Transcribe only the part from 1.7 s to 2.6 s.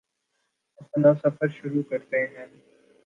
کرتے ہیں